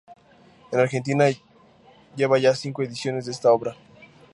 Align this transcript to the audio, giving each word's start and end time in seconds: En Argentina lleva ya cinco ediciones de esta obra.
En 0.71 0.79
Argentina 0.79 1.25
lleva 2.15 2.39
ya 2.39 2.55
cinco 2.55 2.81
ediciones 2.81 3.27
de 3.27 3.31
esta 3.33 3.51
obra. 3.51 3.75